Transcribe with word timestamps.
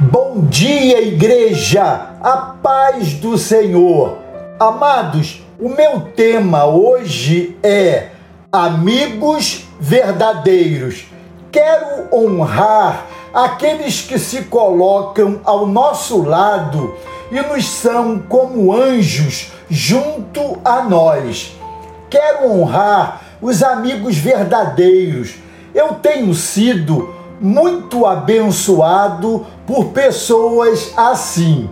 Bom 0.00 0.42
dia, 0.42 1.02
igreja! 1.02 2.12
A 2.22 2.36
paz 2.62 3.14
do 3.14 3.36
Senhor. 3.36 4.18
Amados, 4.60 5.42
o 5.58 5.68
meu 5.68 6.02
tema 6.14 6.66
hoje 6.66 7.58
é 7.64 8.10
Amigos 8.52 9.64
Verdadeiros. 9.80 11.04
Quero 11.50 12.14
honrar 12.14 13.06
aqueles 13.34 14.00
que 14.00 14.20
se 14.20 14.42
colocam 14.42 15.40
ao 15.44 15.66
nosso 15.66 16.22
lado 16.22 16.94
e 17.32 17.40
nos 17.40 17.66
são 17.68 18.20
como 18.20 18.72
anjos 18.72 19.50
junto 19.68 20.58
a 20.64 20.84
nós. 20.84 21.58
Quero 22.08 22.48
honrar 22.48 23.22
os 23.42 23.64
amigos 23.64 24.16
verdadeiros. 24.16 25.34
Eu 25.74 25.94
tenho 25.94 26.32
sido 26.34 27.12
muito 27.40 28.06
abençoado 28.06 29.44
por 29.68 29.88
pessoas 29.88 30.94
assim. 30.96 31.68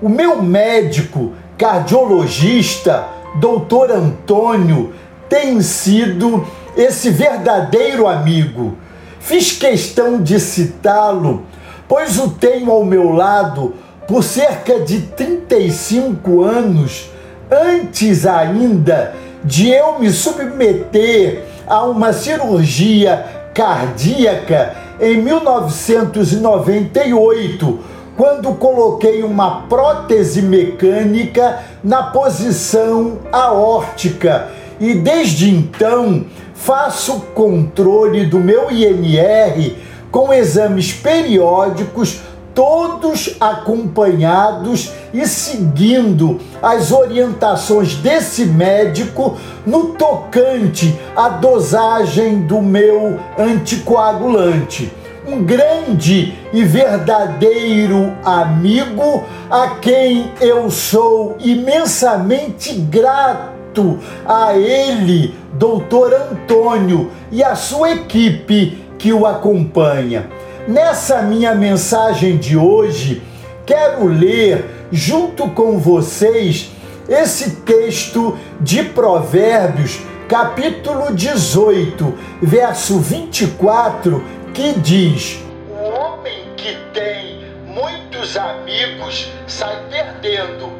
O 0.00 0.08
meu 0.08 0.40
médico 0.40 1.32
cardiologista, 1.58 3.08
doutor 3.40 3.90
Antônio, 3.90 4.94
tem 5.28 5.60
sido 5.60 6.46
esse 6.76 7.10
verdadeiro 7.10 8.06
amigo. 8.06 8.78
Fiz 9.18 9.50
questão 9.50 10.22
de 10.22 10.38
citá-lo, 10.38 11.42
pois 11.88 12.20
o 12.20 12.30
tenho 12.30 12.70
ao 12.70 12.84
meu 12.84 13.10
lado 13.10 13.74
por 14.06 14.22
cerca 14.22 14.78
de 14.78 15.00
35 15.00 16.44
anos, 16.44 17.10
antes 17.50 18.26
ainda 18.26 19.12
de 19.42 19.68
eu 19.68 19.98
me 19.98 20.10
submeter 20.10 21.42
a 21.66 21.82
uma 21.82 22.12
cirurgia 22.12 23.50
cardíaca 23.52 24.87
em 25.00 25.22
1998, 25.22 27.78
quando 28.16 28.52
coloquei 28.54 29.22
uma 29.22 29.60
prótese 29.62 30.42
mecânica 30.42 31.60
na 31.84 32.02
posição 32.04 33.18
aórtica. 33.30 34.48
E 34.80 34.94
desde 34.94 35.50
então 35.50 36.24
faço 36.54 37.20
controle 37.34 38.24
do 38.26 38.40
meu 38.40 38.70
INR 38.70 39.74
com 40.10 40.32
exames 40.32 40.92
periódicos 40.92 42.20
todos 42.58 43.36
acompanhados 43.38 44.90
e 45.14 45.28
seguindo 45.28 46.40
as 46.60 46.90
orientações 46.90 47.94
desse 47.94 48.46
médico 48.46 49.36
no 49.64 49.90
tocante 49.90 50.98
à 51.14 51.28
dosagem 51.28 52.40
do 52.40 52.60
meu 52.60 53.16
anticoagulante. 53.38 54.92
Um 55.24 55.44
grande 55.44 56.36
e 56.52 56.64
verdadeiro 56.64 58.12
amigo 58.24 59.22
a 59.48 59.76
quem 59.80 60.32
eu 60.40 60.68
sou 60.68 61.36
imensamente 61.38 62.72
grato 62.72 64.00
a 64.26 64.58
ele, 64.58 65.32
doutor 65.52 66.12
Antônio, 66.12 67.08
e 67.30 67.40
a 67.40 67.54
sua 67.54 67.92
equipe 67.92 68.84
que 68.98 69.12
o 69.12 69.26
acompanha. 69.26 70.37
Nessa 70.68 71.22
minha 71.22 71.54
mensagem 71.54 72.36
de 72.36 72.54
hoje, 72.54 73.22
quero 73.64 74.04
ler 74.04 74.86
junto 74.92 75.48
com 75.48 75.78
vocês 75.78 76.70
esse 77.08 77.62
texto 77.62 78.38
de 78.60 78.82
Provérbios, 78.82 79.98
capítulo 80.28 81.14
18, 81.14 82.18
verso 82.42 82.98
24, 82.98 84.22
que 84.52 84.74
diz: 84.74 85.42
O 85.70 85.88
homem 85.88 86.38
que 86.54 86.76
tem 86.92 87.46
muitos 87.64 88.36
amigos 88.36 89.32
sai 89.46 89.74
perdendo, 89.88 90.70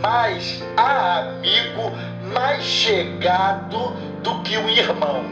mas 0.00 0.60
há 0.76 1.20
amigo 1.20 1.92
mais 2.34 2.64
chegado 2.64 3.92
do 4.24 4.42
que 4.42 4.58
um 4.58 4.68
irmão. 4.68 5.24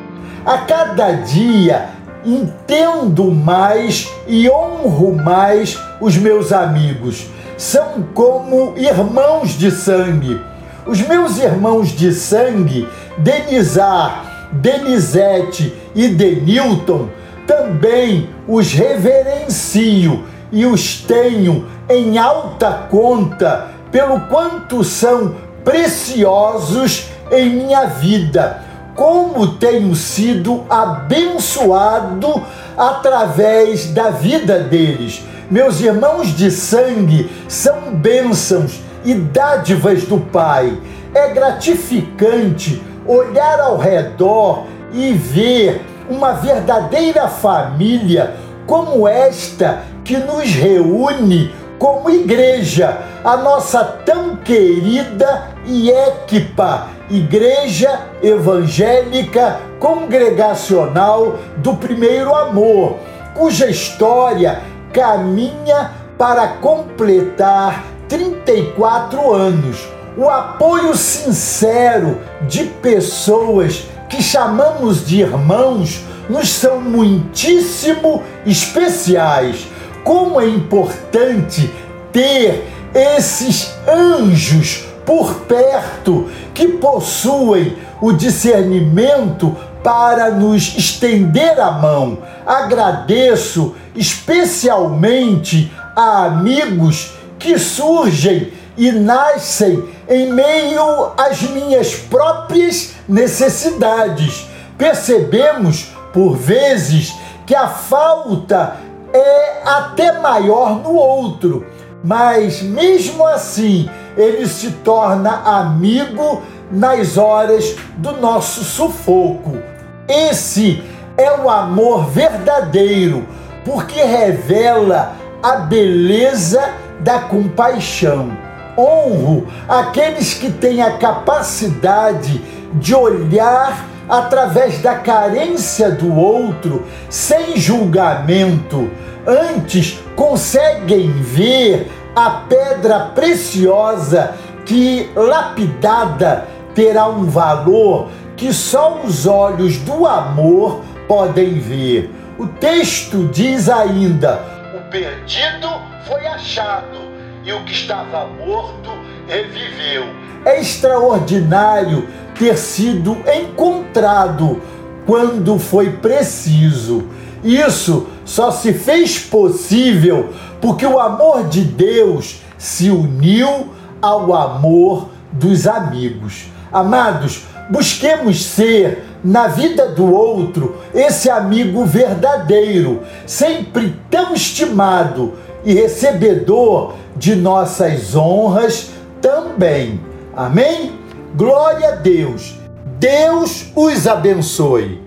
A 0.46 0.58
cada 0.58 1.10
dia 1.10 2.03
entendo 2.24 3.30
mais 3.30 4.10
e 4.26 4.48
honro 4.48 5.14
mais 5.14 5.78
os 6.00 6.16
meus 6.16 6.52
amigos. 6.52 7.26
São 7.56 8.02
como 8.14 8.74
irmãos 8.76 9.50
de 9.50 9.70
sangue. 9.70 10.40
Os 10.86 11.00
meus 11.00 11.38
irmãos 11.38 11.88
de 11.88 12.12
sangue, 12.12 12.88
Denizar, 13.18 14.50
Denizete 14.52 15.72
e 15.94 16.08
Denilton, 16.08 17.08
também 17.46 18.28
os 18.46 18.72
reverencio 18.72 20.24
e 20.52 20.66
os 20.66 21.00
tenho 21.00 21.66
em 21.88 22.18
alta 22.18 22.86
conta 22.90 23.68
pelo 23.90 24.20
quanto 24.22 24.82
são 24.82 25.34
preciosos 25.64 27.06
em 27.30 27.50
minha 27.50 27.86
vida 27.86 28.63
como 28.94 29.54
tenho 29.56 29.94
sido 29.94 30.64
abençoado 30.68 32.42
através 32.76 33.86
da 33.86 34.10
vida 34.10 34.60
deles. 34.60 35.22
Meus 35.50 35.80
irmãos 35.80 36.28
de 36.28 36.50
sangue 36.50 37.30
são 37.48 37.94
bênçãos 37.94 38.80
e 39.04 39.14
dádivas 39.14 40.04
do 40.04 40.18
Pai. 40.18 40.78
É 41.14 41.28
gratificante 41.28 42.82
olhar 43.06 43.60
ao 43.60 43.76
redor 43.76 44.64
e 44.92 45.12
ver 45.12 45.84
uma 46.08 46.32
verdadeira 46.32 47.28
família 47.28 48.34
como 48.66 49.06
esta 49.06 49.82
que 50.04 50.16
nos 50.16 50.50
reúne 50.50 51.52
como 51.78 52.08
igreja, 52.08 52.98
a 53.22 53.36
nossa 53.36 53.84
tão 53.84 54.36
querida 54.36 55.53
equipa 55.66 56.88
Igreja 57.10 58.00
Evangélica 58.22 59.60
Congregacional 59.78 61.38
do 61.58 61.74
Primeiro 61.74 62.34
Amor, 62.34 62.96
cuja 63.34 63.68
história 63.68 64.62
caminha 64.92 65.90
para 66.16 66.48
completar 66.48 67.84
34 68.08 69.32
anos. 69.34 69.88
O 70.16 70.30
apoio 70.30 70.96
sincero 70.96 72.20
de 72.42 72.64
pessoas 72.64 73.86
que 74.08 74.22
chamamos 74.22 75.04
de 75.06 75.20
irmãos 75.20 76.04
nos 76.28 76.48
são 76.48 76.80
muitíssimo 76.80 78.22
especiais. 78.46 79.66
Como 80.04 80.40
é 80.40 80.48
importante 80.48 81.70
ter 82.12 82.64
esses 82.94 83.74
anjos 83.88 84.93
por 85.04 85.34
perto 85.40 86.28
que 86.52 86.68
possuem 86.68 87.76
o 88.00 88.12
discernimento 88.12 89.56
para 89.82 90.30
nos 90.30 90.76
estender 90.76 91.60
a 91.60 91.72
mão. 91.72 92.18
Agradeço 92.46 93.74
especialmente 93.94 95.70
a 95.94 96.24
amigos 96.24 97.12
que 97.38 97.58
surgem 97.58 98.52
e 98.76 98.90
nascem 98.90 99.84
em 100.08 100.32
meio 100.32 101.12
às 101.16 101.42
minhas 101.42 101.94
próprias 101.94 102.94
necessidades. 103.08 104.46
Percebemos, 104.76 105.92
por 106.12 106.36
vezes, 106.36 107.14
que 107.46 107.54
a 107.54 107.68
falta 107.68 108.76
é 109.12 109.62
até 109.64 110.18
maior 110.18 110.76
no 110.82 110.94
outro, 110.94 111.66
mas 112.04 112.62
mesmo 112.62 113.26
assim 113.26 113.88
ele 114.16 114.46
se 114.46 114.70
torna 114.70 115.30
amigo 115.30 116.42
nas 116.70 117.16
horas 117.16 117.74
do 117.96 118.12
nosso 118.20 118.62
sufoco. 118.62 119.58
Esse 120.06 120.82
é 121.16 121.32
o 121.40 121.48
amor 121.48 122.06
verdadeiro, 122.10 123.26
porque 123.64 124.02
revela 124.02 125.14
a 125.42 125.56
beleza 125.56 126.62
da 127.00 127.20
compaixão. 127.20 128.36
Honro 128.76 129.46
aqueles 129.68 130.34
que 130.34 130.50
têm 130.50 130.82
a 130.82 130.98
capacidade 130.98 132.42
de 132.74 132.94
olhar 132.94 133.93
através 134.08 134.80
da 134.80 134.96
carência 134.96 135.90
do 135.90 136.14
outro 136.14 136.86
sem 137.08 137.56
julgamento, 137.56 138.90
antes 139.26 139.98
conseguem 140.14 141.10
ver 141.10 141.90
a 142.14 142.30
pedra 142.48 143.00
preciosa 143.14 144.34
que, 144.64 145.10
lapidada, 145.14 146.46
terá 146.74 147.06
um 147.06 147.24
valor 147.24 148.08
que 148.36 148.52
só 148.52 149.00
os 149.04 149.26
olhos 149.26 149.78
do 149.78 150.06
amor 150.06 150.82
podem 151.06 151.54
ver. 151.54 152.10
O 152.38 152.46
texto 152.46 153.28
diz 153.28 153.68
ainda: 153.68 154.40
o 154.74 154.90
perdido 154.90 155.68
foi 156.06 156.26
achado 156.26 157.04
e 157.44 157.52
o 157.52 157.64
que 157.64 157.72
estava 157.72 158.26
morto 158.26 158.90
reviveu. 159.28 160.04
É 160.44 160.60
extraordinário 160.60 162.08
ter 162.38 162.56
sido 162.56 163.16
encontrado 163.26 164.60
quando 165.06 165.58
foi 165.58 165.90
preciso. 165.90 167.06
Isso 167.42 168.08
só 168.24 168.50
se 168.50 168.72
fez 168.72 169.18
possível 169.18 170.30
porque 170.60 170.86
o 170.86 170.98
amor 170.98 171.44
de 171.44 171.60
Deus 171.60 172.40
se 172.56 172.90
uniu 172.90 173.68
ao 174.00 174.34
amor 174.34 175.10
dos 175.30 175.66
amigos. 175.66 176.46
Amados, 176.72 177.42
busquemos 177.70 178.44
ser 178.44 179.04
na 179.22 179.46
vida 179.46 179.88
do 179.88 180.12
outro 180.12 180.76
esse 180.94 181.30
amigo 181.30 181.84
verdadeiro, 181.84 183.02
sempre 183.26 183.94
tão 184.10 184.34
estimado 184.34 185.34
e 185.64 185.74
recebedor 185.74 186.94
de 187.16 187.34
nossas 187.34 188.14
honras 188.14 188.90
também. 189.20 190.00
Amém? 190.36 190.92
Glória 191.34 191.88
a 191.88 191.92
Deus. 191.92 192.58
Deus 192.98 193.66
os 193.74 194.06
abençoe. 194.06 195.03